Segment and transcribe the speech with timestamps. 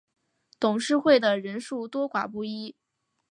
[0.59, 2.75] 董事会的人数多寡不一。